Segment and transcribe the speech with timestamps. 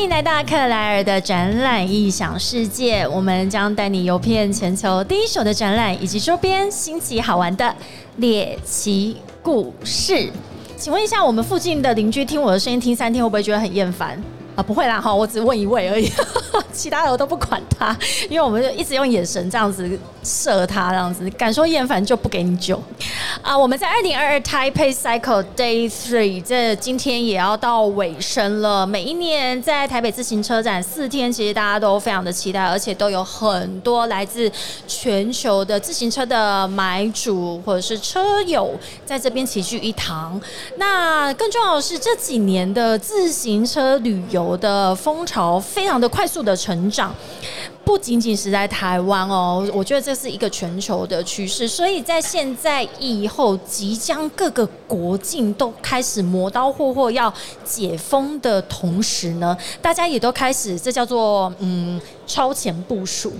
[0.00, 7.76] 欢迎来到克莱尔的展览异想世界，我们将带你游遍全球第一手的展览以及周边新奇好玩的
[8.16, 10.30] 猎奇故事。
[10.74, 14.18] 请问一下，我们附近的邻居听我的声音听三天，会不会觉得很厌烦？
[14.56, 16.10] 啊，不会啦，哈，我只问一位而已，
[16.72, 17.96] 其他的我都不管他，
[18.28, 22.82] 因为我们就一直用眼神这样子射他，这样子敢说厌烦就不给你酒。
[23.42, 28.86] 啊，我们在二零二二 Taipei Cycle Day Three，这今天也要到尾声了。
[28.86, 34.50] 每一年在台北自行车展四天，其实大家都非常的期待，而且都有很多来自
[34.86, 38.72] 全球的自行车的买主或者是车友
[39.06, 40.38] 在这边齐聚一堂。
[40.76, 44.49] 那更重要的是，这几年的自行车旅游。
[44.50, 47.14] 我的风潮非常的快速的成长，
[47.90, 51.66] 不仅仅是在台湾哦，我觉得这是一个全球的趋势。
[51.66, 62.00] 所以在现在以后，即将各个国境都开始磨刀霍霍要解封的同时呢，大家也都开始，这叫做嗯。
[62.30, 63.32] 超前部署，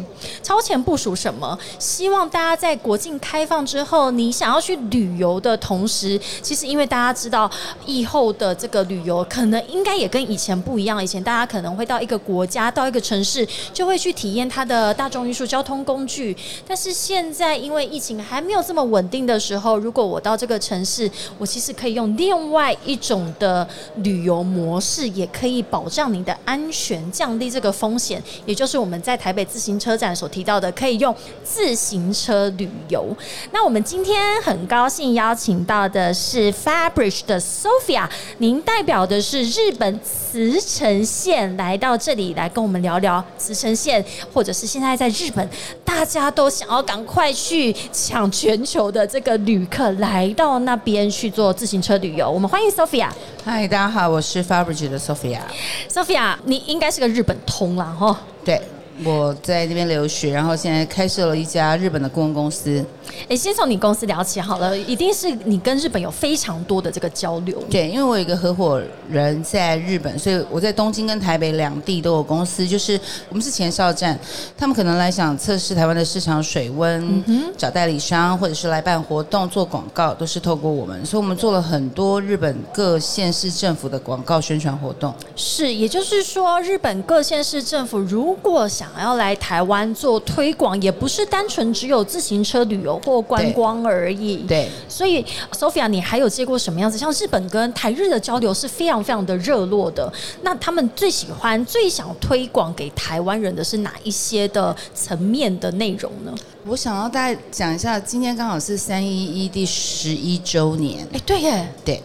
[0.43, 1.57] 超前部署什么？
[1.79, 7.49] 希望大家在国境开放之后，你想要去旅游的同时，其实因为大家知道，
[7.87, 11.01] 以后的这个旅游可能应该也跟以前不一样。
[11.01, 16.37] 以前大家可能会到一个国家、到一个城市，就会去体验它的大众运输交通工具。
[16.67, 23.67] 但是现在因为疫情还没有这么稳定的时候，如果我到这个城市，我其实可以用另外一种的
[23.99, 28.81] 旅游模式，也可以保障您的安全，降低这个风险，也就是。
[28.81, 33.15] 我们在台北自行车展所提到的，可以用自行车旅游。
[33.53, 45.49] 那我们今天很高兴邀请到的是 Fabric 的 Sophia，您代表的是日本茨城县来到这里来跟我们聊聊茨城县，或者是现在在日本
[45.85, 52.31] 大家都想要赶快去抢全球的这个旅客来到那边去做自行车旅游。
[52.31, 53.09] 我们欢迎 Sophia。
[53.45, 55.41] 嗨，大家好，我是 Fabric 的 Sophia。
[55.89, 58.19] Sophia，你应该是个日本通啦，哈。
[58.45, 58.61] 对。
[59.05, 62.85] 我在那边留学，然后现在开设了一家日本的顾问公司。
[63.29, 67.63] 哎，先从你公司聊起好了，一定是你跟日本有非常多的这个交流。
[67.71, 72.67] 对，因为我有一个合伙人在日本，所以我在东京跟台北两地都有公司。
[72.67, 74.19] 就是我们是前哨站，
[74.57, 77.25] 他们可能来想测试台湾的市场水温，
[77.57, 81.05] 找代理商，或者是来办活动做广告，都是透过我们。
[81.07, 85.13] 所以我们做了很多日本各县市政府的广告宣传活动。
[85.35, 94.39] 是，也就是说，日本各县市政府如果想想要来台湾做推广，也不是单纯只有自行车旅游或观光而已。
[94.49, 96.97] 对，所以 Sophia，你还有接过什么样子？
[96.97, 100.13] 像日本跟台日的交流是非常非常的热络的。
[100.43, 106.35] 那他们最喜欢、最想推广给台湾人的是哪一些的层面的内容呢？
[106.67, 111.07] 我想要大家讲一下，今天刚好是三一一第十一周年。
[111.13, 112.01] 哎，对耶，对。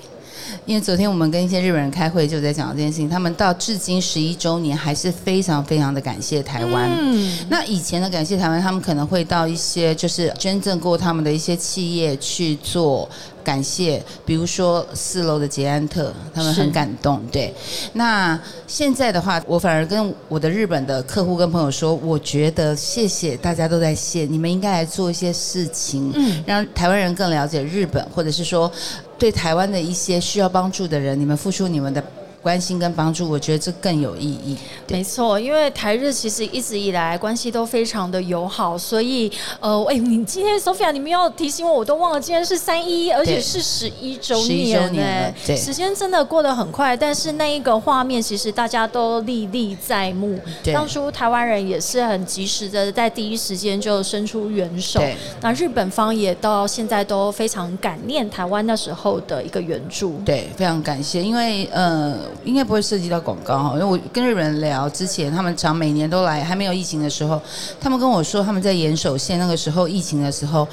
[0.66, 3.08] 因为昨天我们跟一些日本人开会，就在讲这件事情。
[3.08, 6.90] 他们到至今十一周年，还是非常非常的感谢台湾。
[7.00, 13.08] 嗯那以前的感谢台湾，他们可能会到一些就是捐赠过他们的一些企业去做。
[13.46, 17.22] 感谢，比如说四楼的捷安特，他们很感动。
[17.32, 17.54] 对，
[17.94, 28.70] 那现在的话，我反而跟我的日本的客户跟朋友说，我觉得谢谢大家都在谢，你们应该来做一些事情，嗯，让台湾人更了解日本，或者是说
[29.18, 32.04] 对台湾的一些需要帮助的人，你们付出你们的。
[32.46, 34.56] 关心跟帮助，我觉得这更有意义。
[34.90, 45.34] 没错，因为台日其实一直以来关系都非常的友好，所以呃，哎，你今天 Sophia，你们要提醒我，我都忘了，今天是三一，而且是十一周年呢。
[45.44, 50.40] 对，时间真的过得很快，但是那一个画面其实大家都历历在目。
[50.72, 55.02] 当初台湾人也是很及时的在第一时间就伸出援手，
[55.42, 60.20] 那日本方也到现在都非常感念台湾那时候的一个援助。
[60.24, 62.16] 对，非常感谢，因为呃。
[62.44, 67.42] 应该不会涉及到广告哈，因为我跟日本人聊之前，他们常每年都来，还没有疫情的时候，
[67.80, 70.68] 他们跟我说他们在岩手县那个时候疫情的时候，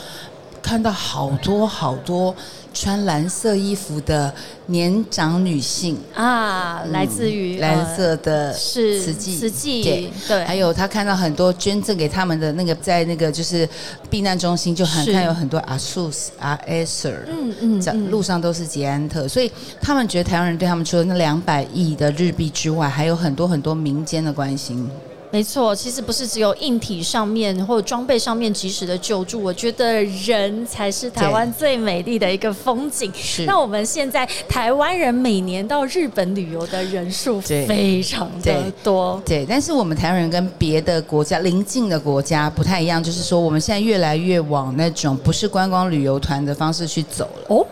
[0.62, 2.34] 看到好多好多
[2.72, 4.32] 穿蓝色衣服的
[4.66, 5.98] 年长女性。
[6.14, 13.68] 啊，来自于蓝色的是瓷器，瓷器对，还有他看到很多捐赠给他们的那个在那个就是
[14.10, 24.88] 避难中心，就很看有很多阿苏斯阿埃瑟，嗯嗯，路上都是捷安特，所以他们觉得台湾人对他们除了那两百亿的日币之外，还有很多很多民间的关心。
[25.32, 33.10] 没错，其实不是只有硬体上面或者装备上面及时的救助，我觉得人才是台湾最美丽的一个风景。
[33.46, 39.46] 那我们现在台湾人每年到日本旅游的人数非常的多，对。
[39.48, 47.46] 但是我们台湾人跟别的国家邻近的国家不太一样，就是说我们现在越来越往那种不是观光旅游团的方式去走了。
[47.48, 47.66] 哦。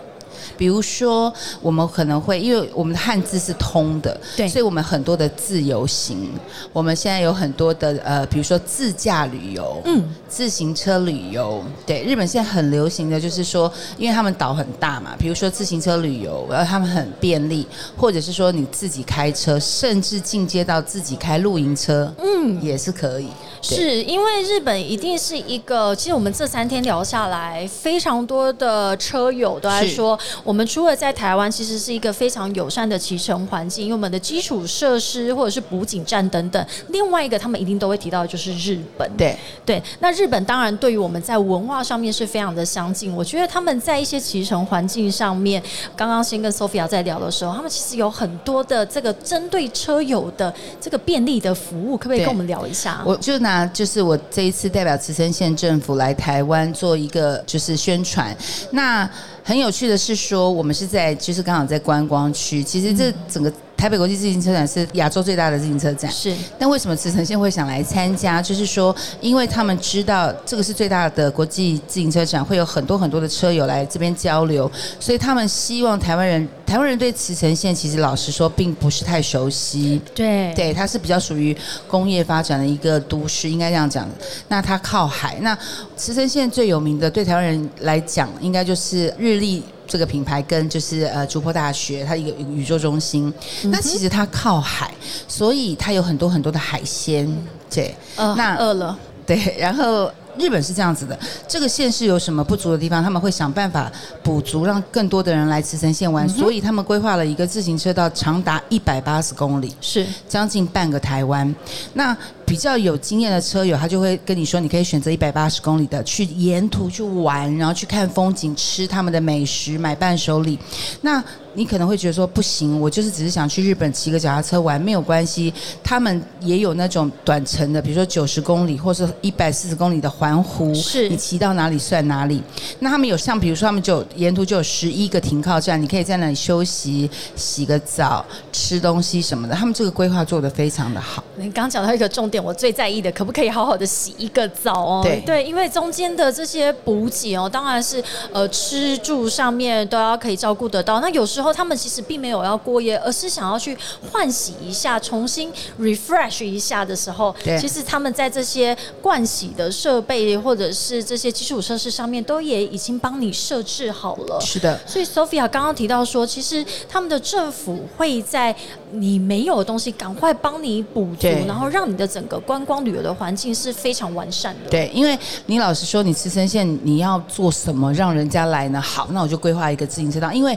[0.56, 4.48] 比如说我们可能会因为我们的汉字是通的，对。
[4.48, 6.30] 所以我们很多的自由行，
[6.72, 17.66] 我们现在有很多的呃，比如说自驾旅游，嗯，自行车旅游，对，日本现在很流行的就是说，因为他们岛很大嘛，比如说自行车旅游，然后他们很便利，
[17.96, 23.26] 或者是说你自己开车，甚至进阶到自己开露营车，嗯，也是可以。
[23.62, 36.66] 是因为日本一定是一个，其实我们这三天聊下来，非常多的车友都在说，我们除了在台湾，其实是一个非常友善的骑乘环境，因为我们的基础设施或者是补给站等等。
[36.88, 39.10] 另外一个，他们一定都会提到的就是日本。
[39.18, 39.36] 对，
[39.66, 43.10] 对，那日本当然对于我们在文化上面是非常的相近。
[43.16, 45.62] 我觉得他们在一些骑乘环境上面，
[45.96, 53.00] 刚刚先跟 Sophia 在聊的时候，他们其实有很多的这个针对车友的这个便利的服务，可不可以跟我们聊一下？
[53.06, 58.36] 我就拿就是我这一次代表慈城县政府来台湾做一个就是宣传。
[58.72, 59.08] 那
[59.42, 63.50] 很有趣的是说，我们是在就是刚好在观光区，其实这整个
[63.80, 66.10] 台北国际自行车展是亚洲最大的自行车展。
[66.10, 68.42] 是但为什么慈城县会想来参加？
[68.42, 80.00] 就是说，因为他们知道这个是最大的国际自行车展，会有很多很多的车友来这边交流，所以他们希望台湾人，台湾人对慈城县其实老实说并不是太熟悉。
[80.14, 81.56] 对对，它是比较属于
[81.88, 84.08] 工业发展的一个都市，应该这样讲。
[84.46, 85.58] 那它靠海，那
[85.96, 89.64] 慈城县最有名的，对台湾人来讲，应该就是日立。
[89.84, 93.34] 这个品牌跟就是呃竹坡大学，它一个宇宙中心。
[93.64, 94.94] 那其实它靠海，
[95.26, 97.28] 所以它有很多很多的海鲜。
[97.68, 98.96] 对，呃，那饿了，
[99.26, 100.08] 对，然后
[100.40, 103.90] 日本是这样子的，这个县市有什么不足的地方，他们会想办法
[104.22, 106.28] 补足，让更多的人来慈城县玩。
[106.28, 111.54] 所以他们规划了一个自行车道长达一百八十公里，是将近半个台湾。
[111.92, 112.16] 那
[112.46, 120.58] 比较有经验的车友，他就会跟你说，你可以选择一百八十公里的去沿途去玩，然后去看风景，吃他们的美食，买伴手礼。
[121.02, 121.22] 那
[121.54, 125.52] 你可能会觉得说不行，我就是只是想去日本骑个脚踏车玩，没有关系。
[125.82, 132.42] 他们也有那种短程的，比如说九十公里或是一百四十公里的环湖，是你骑到哪里算哪里。
[132.78, 139.54] 那他们有像比如说他们就沿途就有十一个停靠站，你可以在那里休息、洗个澡、吃东西什么的。
[139.54, 141.22] 他们这个规划做得非常的好。
[141.36, 145.06] 你刚刚讲到一个重点，我最在意的，可不可以好好的洗一个澡哦？
[145.26, 148.02] 对因为中间的这些补给哦，当然是
[148.32, 151.00] 呃吃住上面都要可以照顾得到。
[151.00, 153.76] 那有时候他们其实并没有要过夜，而是想要去
[154.10, 164.40] 换洗一下，重新 refresh 一下的时候，对其实他们在这些盥洗的设备或者是这些基础设施上面，都也已经帮你设置好了。
[164.40, 168.54] 是的，所以 Sophia 刚刚提到说，其实他们的政府会在
[168.92, 174.70] 你没有的东西赶快帮你补足，然后让你的整个观光旅游的环境是非常完善的。
[174.70, 178.80] 对，因为你老实说，你慈城县你要做什么让人家来呢？
[178.80, 180.56] 好，那我就规划一个自行车道，因为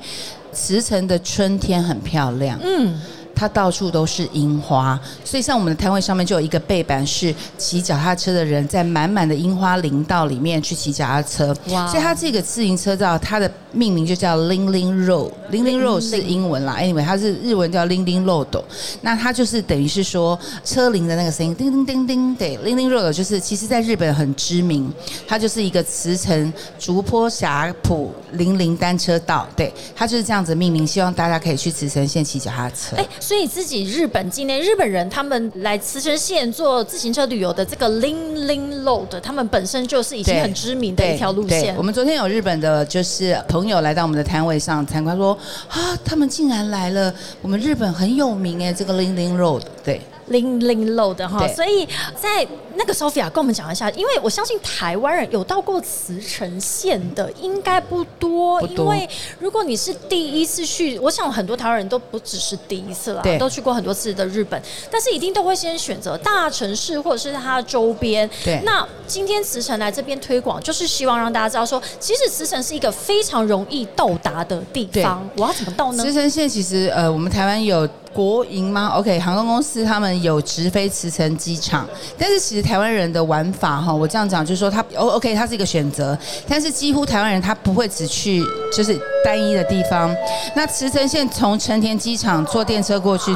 [0.53, 2.93] 慈城的春天很漂亮，嗯，
[3.35, 11.55] 它到处都是樱花，所以像我们的摊位上面就有一个背板是骑脚踏车的人在满满的樱花林道里面去骑脚踏车。
[11.69, 15.31] 哇所以它这个自行车道，它的命名就叫 Ling Ling Road。
[15.51, 18.63] Ling Ling Road 是英文啦，anyway 它是日文叫 Ling Ling Road。
[19.01, 22.35] 那它就是等于是说车铃的那个声音，叮叮叮叮。
[22.35, 24.91] 对，Ling Ling Road 就是其实在日本很知名，
[25.27, 29.47] 它就是一个慈城竹坡峡浦零零单车道。
[29.55, 32.95] 对，它就是这样子命名，希望大家可以去慈城县骑脚踏车。
[32.97, 41.81] 哎，所以自己日本境内日本人他们来慈城县做自行车旅游的这个 Ling Ling Road，他们本身就是已经很知名的一条路线对我。
[41.81, 45.31] 们昨天有日本的，就是朋友来到我们的摊位上参观，说
[45.69, 50.01] 啊，他们竟然来了，我们日本很有名哎，这个 Ling Ling Road，对。
[50.27, 68.29] 零零漏的哈，所以在那个 Sophia 跟我们讲一下，因为我相信台湾人有到过慈城县的应该不多，不多因为如果你是第一次去，我想很多台湾人都不只是第一次啦对，都去过很多次的日本，但是一定都会先选择大城市或者是它的周边。
[68.43, 76.13] 对那今天慈城来这边推广，就是希望让大家知道说，其实慈城是一个非常容易到达的地方，我要怎么到呢慈？
[76.13, 81.87] 城县其实呃，我们台湾有国营吗？OK，航空公司他们有直飞慈城机场，
[82.17, 86.17] 但是其实台湾人的玩法哈，我这样讲就是说他哦 OK，他是一个选择，
[86.47, 88.41] 但是几乎台湾人他不会只去
[88.75, 90.15] 就是单一的地方。
[90.55, 93.35] 那慈城县从成田机场坐电车过去。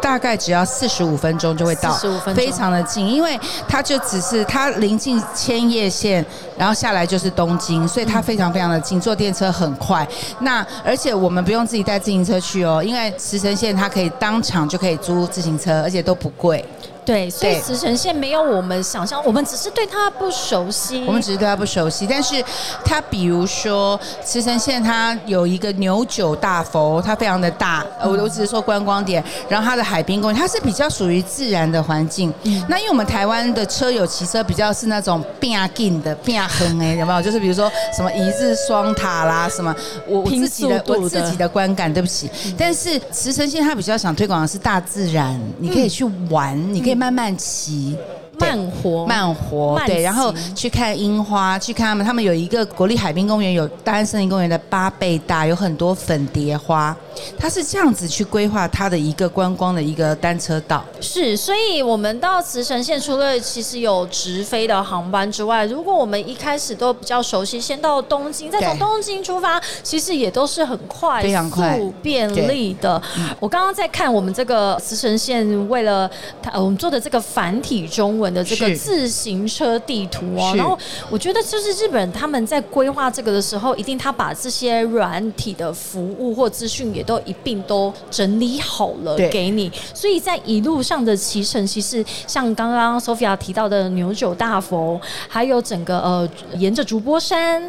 [0.00, 6.26] 大概只要四十五分钟就会到，45分钟非常的近，因为它就只是它临近千叶县，
[6.58, 10.04] 然后下来就是东京，所以它非常非常的近，坐电车很快。
[10.40, 16.64] 那而且我们不用自己带自行车去哦，因为慈城县它可以当场就可以租自行车，而且都不贵。
[17.04, 21.04] 对，所以对慈城县没有我们想象，我们只是对它不熟悉。
[21.06, 22.42] 我们只是对它不熟悉，但是
[22.84, 32.32] 它比如说慈城县，它有一个牛九大佛，它非常的大，呃我我只是说观光点，然后它的海滨公园，它是比较属于自然的环境。
[32.68, 37.20] 那因为我们台湾的车友骑车比较是那种变近的变横哎，有没有？
[37.22, 39.74] 就是比如说什么一日双塔啦，什么
[40.06, 42.30] 我自己的的我自己的观感，对不起。
[42.56, 47.96] 但是慈城县它比较想推广的是大自然，你可以去玩，你可以慢慢骑。
[48.38, 56.96] 对慢活，慢活，慢对，然后去看樱花，去看他们，他们有一个国立海滨公园，有大安森林公园的八倍大，有很多粉蝶花，
[57.38, 60.84] 它是这样子去规划它的一个观光的一个单车道。
[61.00, 71.78] 是，所以我们到慈城县除了其实有直飞的航班之外，如果我们一开始都比较熟悉，先到东京，再从东京出发，其实也都是很快非常快。
[71.78, 73.00] 速、便利的。
[73.38, 76.10] 我刚刚在看我们这个慈城县为了
[76.42, 97.62] 它，呃我们做的这个繁体中文的这个自行车地图哦，然后我觉得就是日本他们在规划这个的时候，一定他把这些软体的服务或资讯也都一并都整理好了给你，所以在一路上的骑乘，其实像刚刚 Sophia 提到的牛九大佛，还有整个呃沿着竹波山，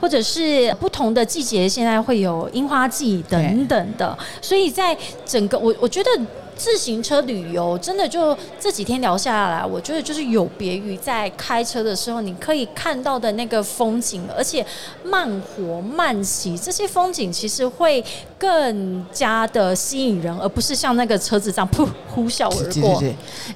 [0.00, 6.10] 或者是不同的季节，现在会有樱花季等等的，所以在整个我我觉得。
[6.56, 14.64] 自行车旅游真的就这几天聊下来，我觉得就是有别于在开车的时候，你可以看到的那个风景，而且
[15.02, 18.04] 慢活慢骑这些风景其实会
[18.38, 23.02] 更加的吸引人，而不是像那个车子这样噗呼啸而过。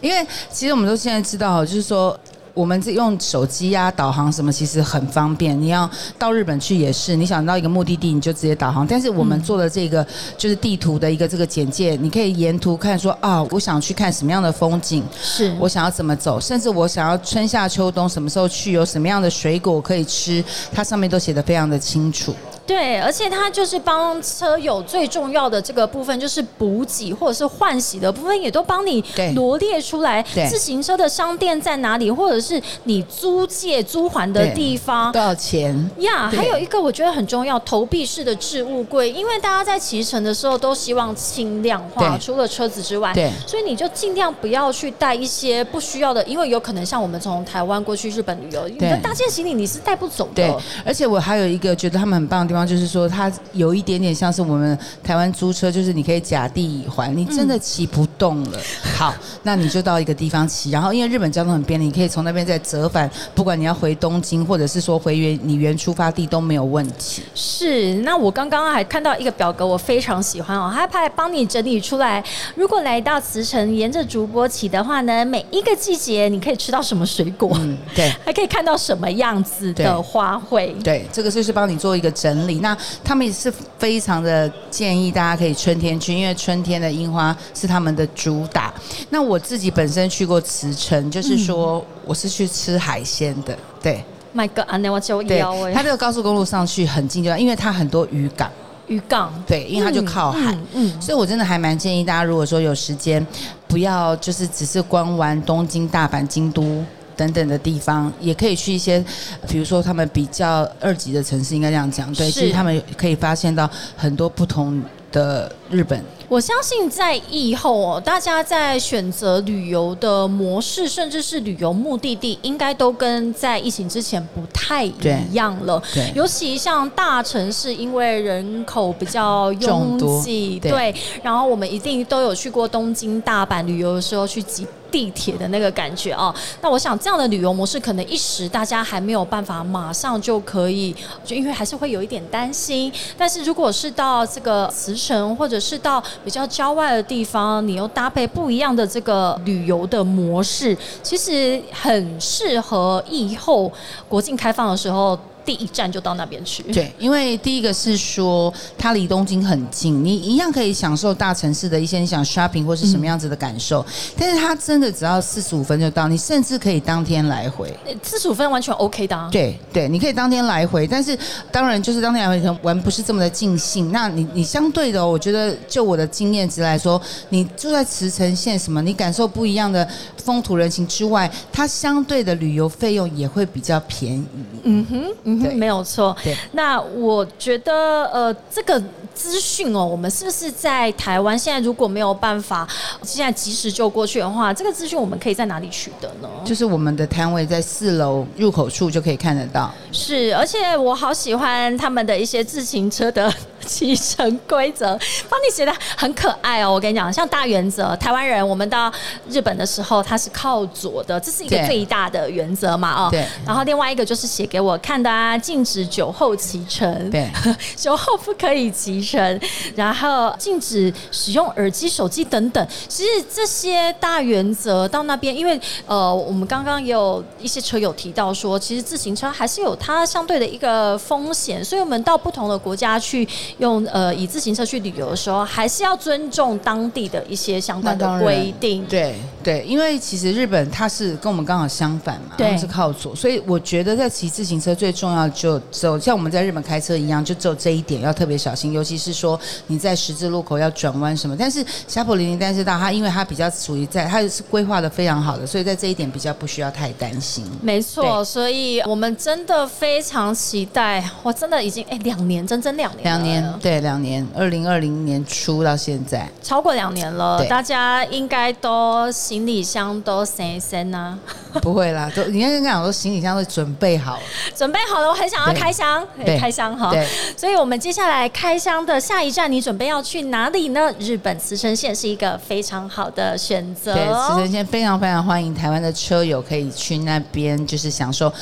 [0.01, 2.19] 因为其实我们都现在知道，就是说。
[2.55, 5.61] 我们这用手机呀、导航什么，其实很方便。
[5.61, 5.89] 你要
[6.19, 8.87] 到日本去也是，你想到一个目的地，你就直接导航。
[8.87, 22.35] 但是我们做的这个就是地图的一个这个简介，你可以沿途看说啊，我想去看什么样的风景，是我想要怎么走，甚至我想要春夏秋冬什么时候去，有什么样的水果可以吃，它上面都写的非常的清楚。
[22.69, 29.03] 对，而且它就是帮车友最重要的这个部分，就是补给或者是换洗的部分，也都帮你
[29.35, 30.23] 罗列出来。
[30.51, 35.23] 自行车的商店在哪里，或者是你租借租还的地方多。
[35.23, 35.75] 少钱？
[36.01, 50.35] 呀对还有一个我觉得很重要，投币式的置物柜，因为大家在骑乘的时候都希望轻量化，除了车子之外，对所以你就尽量不要去带一些不需要的，因为有可能像我们从台湾过去日本旅游，你的对大件行李你是带不走的。
[50.35, 58.59] 对，而且我还有一个觉得他们很棒的地方，就是说它有一点点像是我们台湾租车，就是你可以假地乙还，你真的骑不动了，
[58.97, 67.23] 好，那你就到一个地方骑，然后因为日本交通很便利，你可以从那边再折返，不管你要回东京，或者是说回原你原出发地都没有问题。
[67.35, 72.23] 是，那我刚刚还看到一个表格，我非常喜欢哦，它还帮你整理出来。
[72.55, 78.09] 如果来到慈城，沿着竹波骑的话呢，每一个季节你可以吃到什么水果，嗯，对。
[78.25, 80.73] 还可以看到什么样子的花卉。
[80.83, 82.61] 对，这个就是帮你做一个整理。
[82.61, 88.75] 那他们也是非常的建议大家可以春天去，因为春天的樱花是他们的主打。
[89.11, 94.03] 那我自己本身去过慈城，就是说我是去吃海鲜的，对
[94.35, 98.51] My God，安内我就对腰，哎，它这个高速公路上去很近就，因为它很多渔港，
[98.87, 100.53] 渔港，对，因为它就靠海。
[100.75, 103.27] 嗯，嗯所以，我真的还蛮建议大家，如果说有时间，
[103.67, 106.85] 不要就是只是光玩东京、大阪、京都
[107.19, 109.05] 等等的地方，也可以去一些，
[109.49, 112.15] 比如说他们比较二级的城市，应该这样讲。
[112.15, 116.01] 对，其实他们可以发现到很多不同的日本。
[116.29, 125.83] 我相信在疫后哦，大家在选择旅游的模式，甚至是旅游目的地，应该都跟在疫情之前不太一样了。
[125.95, 134.67] 对尤其像大城市，因为人口比较拥挤，对对，然后我们一定都有去过东京、大阪旅游的时候去挤。
[134.91, 142.93] 地铁的那个感觉哦，那我想这样的旅游模式可能一时大家还没有办法马上就可以，就因为还是会有一点担心。
[143.17, 153.71] 但是如果是到这个慈城或者是到比较郊外的地方，你又搭配不一样的这个旅游的模式，其实很适合以后
[154.09, 155.19] 国境开放的时候。
[155.49, 163.83] 第一站就到那边去，对，因为第一个是说它离东京很近，你一样可以享受大城市的一些你想 shopping 或是什么样子的感受，
[164.19, 167.75] 但是它真的只要四十五分就到，你甚至可以当天来回。
[168.03, 169.31] 四十五分完全 OK 的、啊。
[169.33, 171.19] 对对，你可以当天来回，但是
[171.51, 173.91] 当然就是当天来回可能玩不是这么的尽兴。
[173.91, 177.01] 那你你相对的哦、我觉得就我的经验值来说，
[177.31, 179.89] 你住在茨城县什么，你感受不一样的
[180.19, 184.27] 风土人情之外，它相对的旅游费用也会比较便宜。
[184.65, 186.37] 嗯哼，嗯嗯哼，没有错对。
[186.53, 188.81] 那我觉得，呃，这个
[189.15, 192.67] 资讯哦，我们是不是在台湾现在如果没有办法
[193.03, 196.29] 现在及时就过去的话，这个资讯我们可以在哪里取得呢？
[196.45, 199.73] 就是我们的摊位在四楼入口处就可以看得到。
[199.93, 203.33] 是，而且我好喜欢他们的一些自行车的
[203.67, 204.99] 骑乘规则，
[205.29, 206.73] 帮你写的很可爱哦。
[206.73, 208.93] 我跟你讲，像大原则，台湾人我们到
[209.29, 213.09] 日本的时候，它是靠左的，这是一个最大的原则嘛，哦。
[213.11, 217.11] 对然后另外一个就是写给我看的啊，禁止酒后骑乘。
[217.11, 217.29] 对，
[217.77, 219.41] 酒后不可以骑乘，
[219.75, 222.67] 然后禁止使用耳机、手机等等。
[222.89, 233.27] 其实这些大原则到那边，因为呃，我们刚刚也有一些车友提到说，其实自行车还是有它相对的一个风险，所以我们到不同的国家去
[233.59, 238.85] 用呃以自行车去旅游的时候，还是要尊重当地的一些相关的规定。
[238.85, 249.39] 对对，因为其实日本它是跟我们刚好相反嘛，对是靠左，所以我觉得在骑自行车最重要就只有像我们在日本开车一样，就只有这一点要特别小心，尤其是说
[249.69, 251.37] 你在十字路口要转弯什么。
[251.39, 257.45] 但是霞浦零零单车道它因为它比较属于在它是规划的非常好的，所以在这一点比较不需要太担心。
[257.63, 271.19] 没错，所以我们真的非常期待，我真的已经哎两年，整整两年，两年，对，两年，二零二零年初到现在，超过两年了，大家应该都行李箱都塞塞呢，
[271.63, 274.23] 不会啦，都你刚刚讲说行李箱都准备好了，
[274.55, 276.91] 准备好了，我很想要对开箱，哎对开箱哈。
[276.91, 277.07] 对。
[277.37, 280.93] 所以我们接下来开箱的下一站，你准备要去哪里呢？
[280.99, 283.95] 日本慈城县是一个非常好的选择。
[283.95, 284.29] 对，哦。
[284.29, 288.33] 慈城县非常非常欢迎台湾的车友可以去那边，就是享受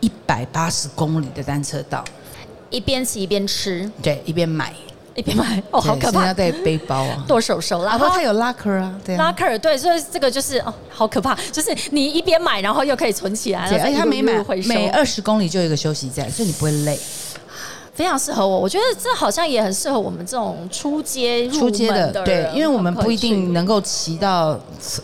[0.00, 2.04] 一百八十公里的单车道，
[2.72, 4.72] 一边骑一边吃，对，一边买，
[5.14, 7.22] 一边买，哦，好可怕要，带背包啊。
[7.28, 7.90] 剁手手啦。
[7.90, 9.18] 然后，它有 locker 啊，对啊。
[9.18, 16.98] 拉克尔对，所以这个就是哦，好可怕，就是你一边买，然后又可以存起来，而且它每每二十公里就有一个休息站，所以你不会累。
[17.94, 18.58] 非常适合我。
[18.58, 23.66] 我觉得这好像也很适合我们这种出街入出街的对，因为我们不一定能。
[23.66, 24.58] 够骑到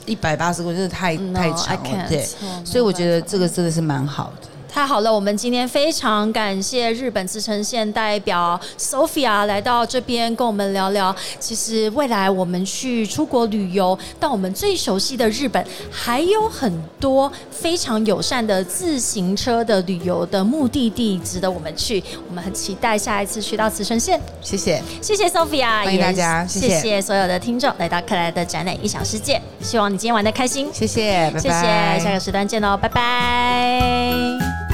[0.06, 4.48] 一百八十公里，就是太 No, 太长了，对 Oh, 所以我觉得这个真的是蛮好的。
[4.70, 11.14] 太好了，我们今天非常感谢日本自城县代表 Sophia 来到这边跟我们聊聊。
[11.40, 22.02] 其实未来我们去出国旅游，到我们最熟悉的日本，还有很多非常友善的自行车的旅游的目的地值得我们去。
[22.28, 24.20] 我们很期待下一次去到慈城县。
[24.42, 29.40] 谢谢，谢谢 Sophia，欢迎大家也谢谢谢所有的听众来到克莱的展览一小世界。
[29.60, 31.40] 希望你今天玩的开心，谢谢，拜拜。
[31.40, 34.67] 谢谢，下个时段见喽，拜拜。